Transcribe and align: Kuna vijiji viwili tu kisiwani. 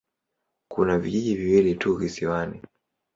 Kuna 0.71 0.99
vijiji 0.99 1.35
viwili 1.35 1.75
tu 1.75 1.99
kisiwani. 1.99 2.61